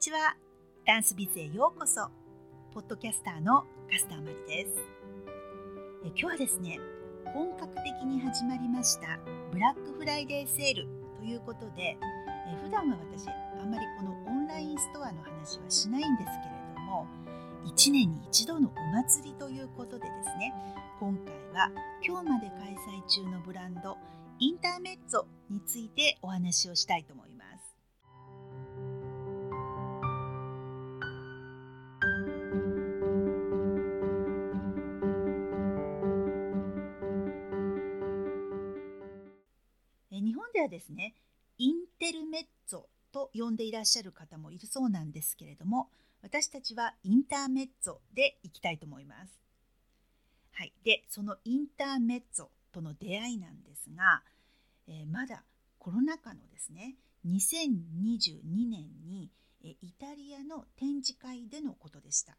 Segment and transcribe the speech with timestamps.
[0.00, 0.34] ちは。
[0.86, 2.08] ダンスビズへようこそ。
[2.72, 4.72] ポッドキャスターのカスターマリです。
[6.06, 6.80] え今日はですね
[7.34, 9.18] 本格的に始まりました
[9.52, 11.98] ブラックフライデーセールということで
[12.48, 17.06] え普段は私あんまりこのオンラインストアの話はしないんですけれども
[17.66, 20.54] 1年に一度のお祭りということでですね
[20.98, 21.70] 今回は
[22.02, 23.98] 今日まで開催中のブランド
[24.38, 27.29] インターメッツォについてお話をしたいと思います。
[40.60, 41.14] ではですね
[41.56, 42.82] インテルメッツォ
[43.12, 45.88] と呼んでいらっしゃる方もいるそうなんですけれども
[46.22, 49.40] 私たちはインターメッツォでいきたいと思います。
[50.52, 54.22] はい、でそのインターメッツォとの出会いなんですが、
[54.86, 55.44] えー、まだ
[55.78, 56.96] コロナ禍のですね
[57.26, 59.30] 2022年に、
[59.64, 62.36] えー、イタリアの展示会でのことでした、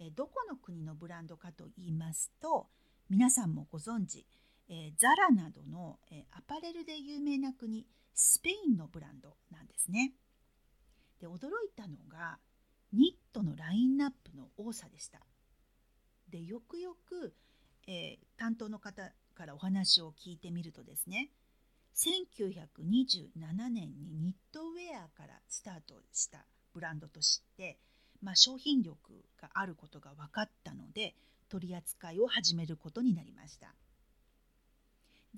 [0.00, 2.66] えー、どこの国のブランドかと言いますと
[3.08, 4.26] 皆さんもご存知
[4.68, 10.12] えー、ザラなどの、え、アパレルで有名な国スペインのブランドなんですね。
[11.20, 12.38] で驚いたのが
[12.92, 15.20] ニットのラインナップの多さでした。
[16.28, 17.34] でよくよく、
[17.86, 21.30] えー、担当の方からお話を聞いてみるとですね
[21.94, 26.44] 1927年にニットウェアからスタートした
[26.74, 27.78] ブランドとして、
[28.22, 31.14] まあ、商品力があることが分かったので
[31.48, 33.74] 取り扱いを始めることになりました。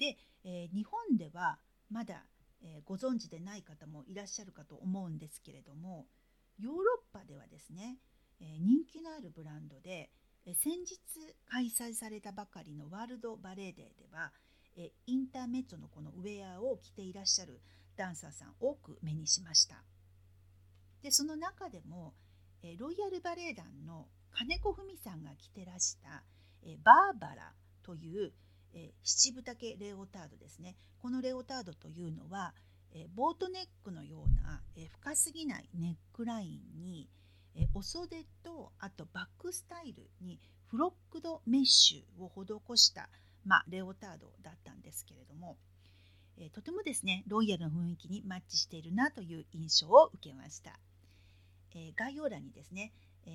[0.00, 1.58] で、えー、日本では
[1.90, 2.24] まだ、
[2.62, 6.06] えー、ご存知でない方もいらっしゃるかと思うんですけれども
[6.58, 7.98] ヨーロッパではですね、
[8.40, 10.10] えー、人気のあるブランドで、
[10.46, 10.98] え先日
[11.46, 14.30] 開催されたばかりのワールドバレーデーでは、
[14.76, 17.60] えインターメットのこのウェアを着ていらっしゃる
[17.96, 19.82] ダンサーさん多く目にしました。
[21.02, 22.12] でその中でも、
[22.62, 26.24] えロイヤルバレエ団の金子文さんが着てらした、
[26.62, 28.34] えバーバラという
[28.74, 32.54] えー、七分丈レオタードですねこのレオタードというのは、
[32.92, 37.08] えー、ボートネックのような、えー、深すぎないネックラインに、
[37.56, 40.38] えお袖とあとバックスタイルに
[40.68, 43.08] フロックドメッシュを施した、
[43.44, 45.56] まあ、レオタードだったんですけれども、
[46.38, 50.78] えとてもですねロイヤルの雰囲気にマッチしているなという印象を受けました、
[51.74, 52.92] え概要欄にですね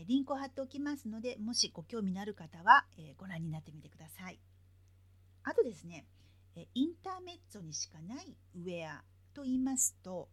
[0.07, 4.39] リンクを貼っておきますのでもしご興味のある方は、えご覧になってみてください。
[5.45, 6.05] あとですね
[6.73, 10.29] インターメッツォにしかないウェアと言いますと、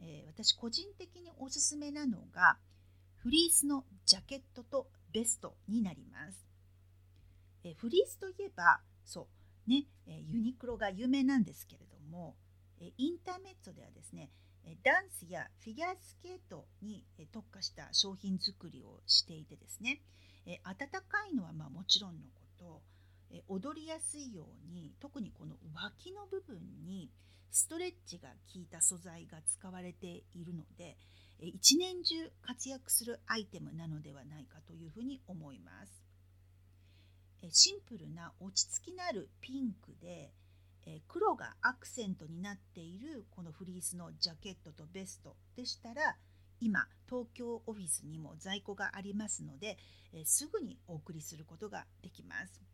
[0.00, 2.58] え、私個人的におすすめなのが
[3.16, 6.46] フリースのジャケットとベストになります。
[7.64, 9.28] え、フリースといえばそ
[9.66, 12.36] うね、え、ユニクロが有名なんですけれども、
[12.80, 14.30] えインターメッツォではですね
[14.82, 20.00] ダンスやフィギュアスケートに特化した商品作りをしていてですね
[20.46, 22.82] 暖かいのはまあもちろんのこと
[23.30, 27.10] え踊りやすいように特にこの脇の部分に
[27.50, 30.96] ストレッチが効いた素材が使われているので
[31.38, 36.02] 一年中活躍するアイテムなのではないかというふうに思います
[37.50, 40.32] シンプルな落ち着きのあるピンクで
[41.08, 46.16] 黒がアクセントになっているこのフリースのジャケットとベストでしたら
[46.60, 49.76] 今東京オフィスにも在庫がありますので
[50.24, 52.73] すぐにお送りすることができます。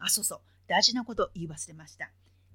[0.00, 2.10] あ、そうそう、大事なこと言い忘れました。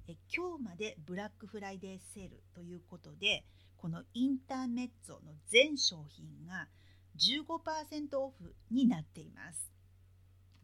[0.08, 3.44] え今日までブラックフライデーセールということで、
[3.76, 6.68] このインターメッツォの全商品が
[7.16, 9.70] 15%オフになっています。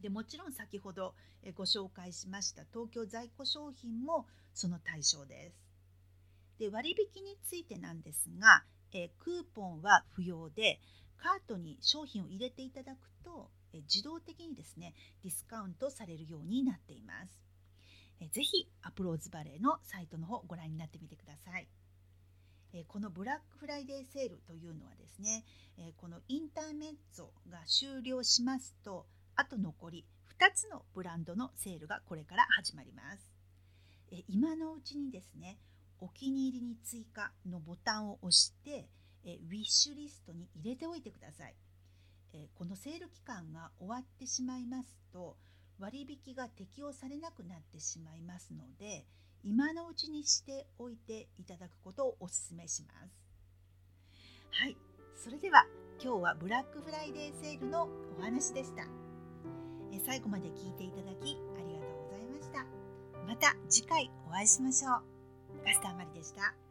[0.01, 1.15] でもちろん先ほど
[1.55, 6.59] ご紹介しました東京在庫商品もその対象です。
[6.59, 10.79] で割引についてなんですが、えクーポンは不要で
[11.17, 13.49] カートに商品を入れていただくと
[13.81, 17.39] 自動的にですねディスカウントされるようになっています。
[18.31, 21.67] ぜひアプローズバレーのサイトの方ご覧になってみてください。
[22.87, 25.43] このブラックフライデーセールというのはですね
[25.97, 29.05] このインターメッツォが終了しますと
[29.35, 30.05] あと残り
[30.39, 33.31] 2つのブランドのセールがこれから始まります。
[34.27, 35.59] 今のうちにですね
[35.99, 38.89] お気に入りに追加のボタンを押して
[39.23, 41.55] ウィッシュリストに入れておいてください。
[42.33, 45.37] えこのセール期間が終わってしまいますと
[45.79, 49.05] 割引が適用されなくなってしまいますので
[49.43, 53.23] 今のうちにしておいていただくことをお勧めします。
[54.51, 54.77] はい。
[55.15, 55.65] それでは
[56.01, 58.83] 今日はブラックフライデーセールのお話でした。
[59.91, 62.65] え最後まで聞いていただきありがとうございました。
[63.27, 65.03] また次回お会いしましょう。
[65.65, 66.62] ガスターマリでした。